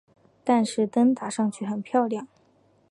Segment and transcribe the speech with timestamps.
[0.43, 2.27] 但是灯打上去很漂亮